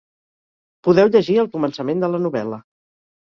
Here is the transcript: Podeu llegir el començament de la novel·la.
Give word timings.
Podeu 0.87 1.11
llegir 1.15 1.35
el 1.41 1.51
començament 1.57 2.01
de 2.05 2.11
la 2.15 2.23
novel·la. 2.25 2.61